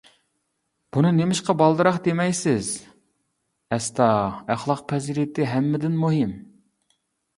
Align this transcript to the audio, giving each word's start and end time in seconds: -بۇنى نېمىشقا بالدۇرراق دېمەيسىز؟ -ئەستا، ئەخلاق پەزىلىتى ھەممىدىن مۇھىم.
-بۇنى 0.95 1.09
نېمىشقا 1.17 1.55
بالدۇرراق 1.59 1.99
دېمەيسىز؟ 2.07 2.71
-ئەستا، 2.81 4.09
ئەخلاق 4.55 4.83
پەزىلىتى 4.93 5.49
ھەممىدىن 5.53 6.01
مۇھىم. 6.07 6.35